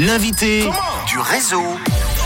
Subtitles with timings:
[0.00, 0.64] l'invité
[1.06, 1.62] du réseau.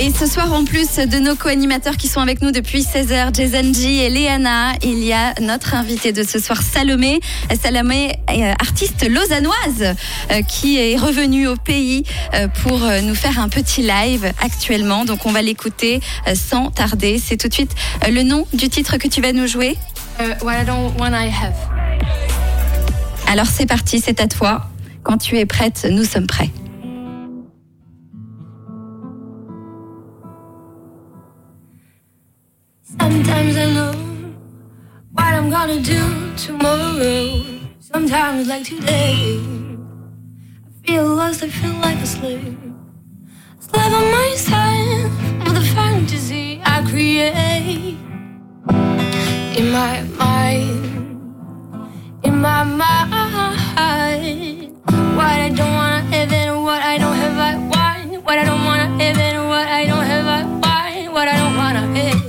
[0.00, 3.72] Et ce soir, en plus de nos co-animateurs qui sont avec nous depuis 16h, Jason
[3.72, 7.20] G et Léana, il y a notre invité de ce soir, Salomé.
[7.62, 9.94] Salomé, euh, artiste lausannoise,
[10.32, 12.02] euh, qui est revenue au pays
[12.34, 15.04] euh, pour nous faire un petit live actuellement.
[15.04, 16.00] Donc on va l'écouter
[16.34, 17.20] sans tarder.
[17.24, 17.74] C'est tout de suite
[18.08, 19.76] le nom du titre que tu vas nous jouer.
[20.18, 21.54] Uh, what I don't want, I have.
[23.28, 24.66] Alors c'est parti, c'est à toi.
[25.04, 26.50] Quand tu es prête, nous sommes prêts.
[32.98, 33.92] Sometimes I know
[35.12, 37.44] what I'm gonna do tomorrow.
[37.78, 39.38] Sometimes, like today,
[40.66, 42.58] I feel lost, I feel like a slave.
[43.60, 45.06] Slave on my side
[45.46, 47.96] of the fantasy I create
[49.56, 50.69] in my mind.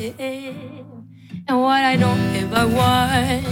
[0.01, 3.45] And what I don't I want.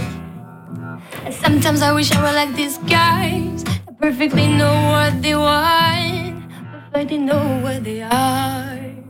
[1.24, 6.42] And sometimes I wish I were like these guys that perfectly know what they want,
[6.90, 9.04] perfectly know where they are and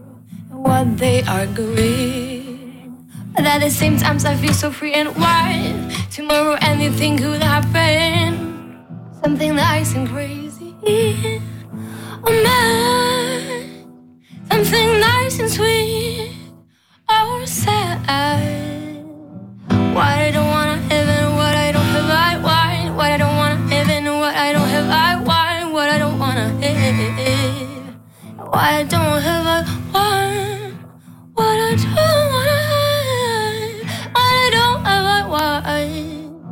[0.51, 3.09] what they are going.
[3.35, 5.93] But at the same time, I feel so free and wild.
[6.11, 8.85] Tomorrow, anything could happen.
[9.23, 10.75] Something nice and crazy.
[12.23, 13.87] Oh man,
[14.51, 16.30] something nice and sweet
[28.63, 30.75] I don't have, I want.
[31.35, 33.81] What I don't wanna have,
[34.13, 36.51] what I don't have, I want.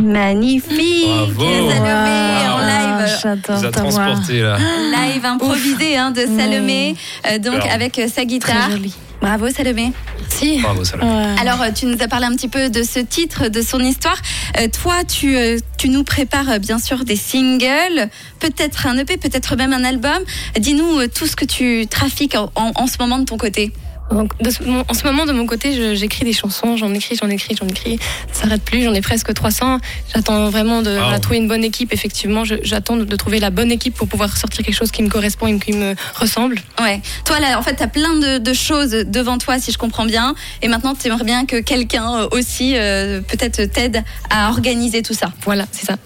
[0.00, 1.70] Magnifique, Bravo.
[1.70, 3.18] Salomé en live.
[3.22, 3.90] J'adore vous a ta voix.
[3.90, 4.56] transporté là.
[4.92, 6.94] Live improvisé hein, de Salomé,
[7.26, 8.68] euh, donc avec euh, sa guitare.
[8.68, 8.94] Très joli.
[9.24, 9.90] Bravo Salomé.
[10.28, 10.60] Si.
[10.60, 11.10] Bravo, Salomé.
[11.10, 11.34] Ouais.
[11.40, 14.18] Alors euh, tu nous as parlé un petit peu de ce titre, de son histoire.
[14.60, 19.56] Euh, toi, tu, euh, tu nous prépares bien sûr des singles, peut-être un EP, peut-être
[19.56, 20.18] même un album.
[20.58, 23.72] Dis-nous euh, tout ce que tu trafiques en, en- en ce moment de ton côté.
[24.10, 26.92] Donc, de ce- mon- en ce moment, de mon côté, je- j'écris des chansons, j'en
[26.92, 27.98] écris, j'en écris, j'en écris.
[28.32, 29.78] Ça s'arrête plus, j'en ai presque 300.
[30.14, 31.18] J'attends vraiment de Wow.
[31.20, 32.42] trouver une bonne équipe, effectivement.
[32.44, 35.46] J'attends de, de trouver la bonne équipe pour pouvoir sortir quelque chose qui me correspond
[35.46, 36.56] et qui me ressemble.
[36.80, 37.00] Ouais.
[37.24, 40.04] Toi, là, en fait, tu as plein de, de choses devant toi, si je comprends
[40.06, 40.34] bien.
[40.62, 45.14] Et maintenant, tu aimerais bien que quelqu'un euh, aussi, euh, peut-être, t'aide à organiser tout
[45.14, 45.32] ça.
[45.44, 45.96] Voilà, c'est ça.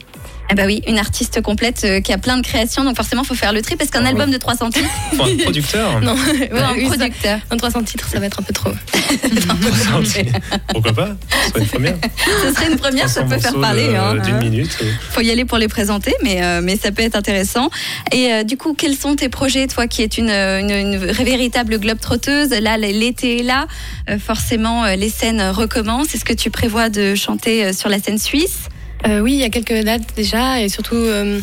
[0.51, 3.35] Eh bah oui, une artiste complète euh, qui a plein de créations, donc forcément, faut
[3.35, 4.17] faire le tri parce qu'un Bravo.
[4.17, 6.01] album de 300 titres, Faut un producteur.
[6.01, 6.15] Non,
[6.51, 7.39] voilà, un oui, ça- producteur.
[7.51, 8.71] un 300 titres, ça va être un peu trop.
[10.73, 11.09] Pourquoi pas?
[11.45, 11.97] Ce serait une première.
[12.47, 13.89] Ce serait une première, ça 300 peut faire morceaux parler.
[13.89, 14.15] de- hein.
[14.25, 14.77] D'une minute.
[14.83, 14.91] euh.
[15.11, 17.71] Faut y aller pour les présenter, mais, euh, mais ça peut être intéressant.
[18.13, 21.79] Et euh, du coup, quels sont tes projets, toi qui es une, une, une véritable
[21.79, 22.51] globe trotteuse?
[22.51, 23.67] Là, l'été est là,
[24.11, 26.15] Euh, forcément, euh, les scènes recommencent.
[26.15, 28.61] Est-ce que tu prévois de chanter euh, sur la scène suisse?
[28.67, 31.41] Euh, oui, il y a quelques dates déjà, et surtout, euh,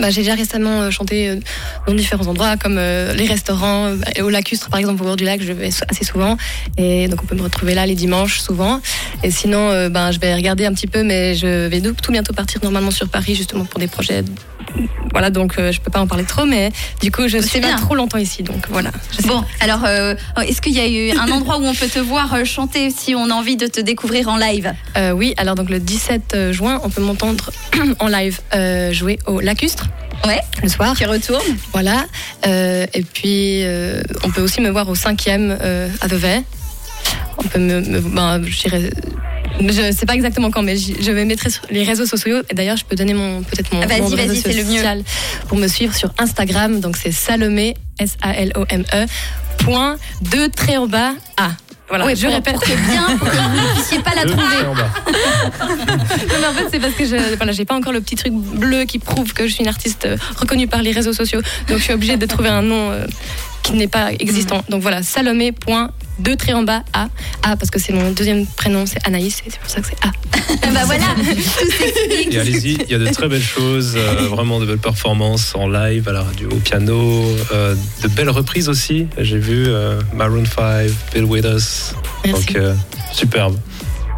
[0.00, 1.36] bah, j'ai déjà récemment euh, chanté euh,
[1.86, 5.42] dans différents endroits, comme euh, les restaurants, au lacustre par exemple, au bord du lac,
[5.42, 6.36] je vais assez souvent,
[6.76, 8.80] et donc on peut me retrouver là les dimanches souvent.
[9.22, 12.60] Et sinon, ben, je vais regarder un petit peu, mais je vais tout bientôt partir
[12.62, 14.24] normalement sur Paris justement pour des projets.
[15.12, 16.70] Voilà, donc euh, je peux pas en parler trop, mais
[17.00, 17.76] du coup, je C'est suis pas bien.
[17.76, 18.90] trop longtemps ici, donc voilà.
[19.26, 20.14] Bon, alors, euh,
[20.46, 23.30] est-ce qu'il y a eu un endroit où on peut te voir chanter si on
[23.30, 24.74] a envie de te découvrir en live?
[24.96, 27.50] Euh, oui, alors donc le 17 juin, on peut m'entendre
[27.98, 28.40] en live
[28.92, 29.85] jouer au Lacustre.
[30.24, 30.40] Ouais.
[30.62, 30.96] Le soir.
[30.96, 32.06] Qui retourne Voilà.
[32.46, 36.42] Euh, et puis, euh, on peut aussi me voir au cinquième euh, à Vevey.
[37.38, 38.90] On peut me, me ben, je dirais-
[39.60, 42.38] je sais pas exactement quand, mais je vais mettre sur les réseaux sociaux.
[42.50, 44.76] Et d'ailleurs, je peux donner mon peut-être mon Ah, vas-y, vas-y, réseau c'est le mieux.
[44.76, 45.02] social
[45.48, 46.80] pour me suivre sur Instagram.
[46.80, 49.06] Donc c'est Salomé S A L O M E
[49.58, 49.96] point
[50.32, 51.50] deux traits au bas A.
[51.88, 52.54] Voilà, Oui, je pour- répète.
[52.54, 54.42] Pour que bien, pour que vous ne puissiez pas la trouver.
[56.28, 58.32] Non, mais en fait, c'est parce que je voilà, j'ai pas encore le petit truc
[58.32, 61.40] bleu qui prouve que je suis une artiste euh, reconnue par les réseaux sociaux.
[61.68, 63.06] Donc je suis obligée de trouver un nom euh,
[63.62, 64.62] qui n'est pas existant.
[64.68, 65.52] Donc voilà, Salomé.
[66.18, 67.08] Deux traits en bas A.
[67.42, 70.06] A parce que c'est mon deuxième prénom, c'est Anaïs et c'est pour ça que c'est
[70.06, 70.10] A.
[70.72, 72.32] bah voilà, tout.
[72.32, 75.68] Et allez-y, il y a de très belles choses, euh, vraiment de belles performances en
[75.68, 79.06] live, à la radio, au piano, euh, de belles reprises aussi.
[79.18, 81.94] J'ai vu euh, Maroon 5, Bill Withers.
[82.24, 82.46] Merci.
[82.46, 82.74] Donc, euh,
[83.12, 83.56] superbe.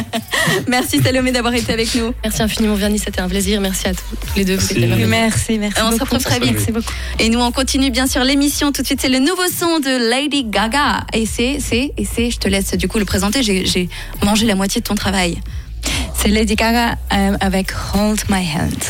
[0.69, 2.13] Merci Salomé d'avoir été avec nous.
[2.23, 3.61] Merci infiniment, Vernie, c'était un plaisir.
[3.61, 4.03] Merci à tous,
[4.37, 4.57] les deux.
[4.57, 5.35] vous Merci.
[5.35, 5.81] Merci, merci.
[5.83, 6.53] On se retrouve très vite.
[6.53, 6.93] Merci beaucoup.
[7.19, 8.73] Et nous, on continue bien sûr l'émission.
[8.73, 11.07] Tout de suite, c'est le nouveau son de Lady Gaga.
[11.13, 13.43] Et c'est, c'est, et c'est, je te laisse du coup le présenter.
[13.43, 13.89] J'ai
[14.23, 15.41] mangé la moitié de ton travail.
[16.15, 18.73] C'est Lady Gaga euh, avec Hold My Hand.